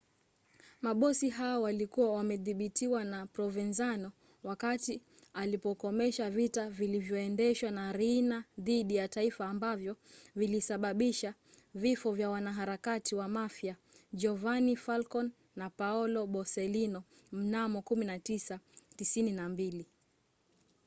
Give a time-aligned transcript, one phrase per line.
[0.81, 4.11] mabosi hawa walikuwa wamedhibitiwa na provenzano
[4.43, 5.01] wakati
[5.33, 9.97] alipokomesha vita vilivyoendeshwa na riina dhidi ya taifa ambavyo
[10.35, 11.33] vilisababisha
[11.73, 13.75] vifo vya wanaharakati wa mafia
[14.13, 19.85] giovanni falcone na paolo borsellino mnamo 1992.